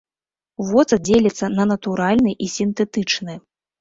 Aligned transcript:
Воцат 0.69 1.03
дзеліцца 1.07 1.51
на 1.59 1.63
натуральны 1.73 2.31
і 2.47 2.51
сінтэтычны. 2.57 3.33